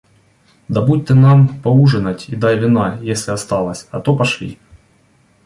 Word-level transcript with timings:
Добудь 0.67 1.05
ты 1.05 1.13
нам 1.13 1.47
поужинать 1.61 2.27
и 2.29 2.35
дай 2.35 2.57
вина, 2.57 2.97
если 3.03 3.29
осталось, 3.29 3.87
а 3.91 3.99
то 3.99 4.15
пошли. 4.17 4.57